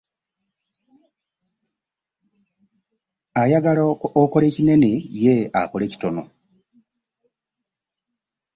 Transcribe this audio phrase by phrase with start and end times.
[3.41, 3.81] Ayagala
[4.23, 4.91] okole kinene
[5.23, 6.23] ye akole ekitono.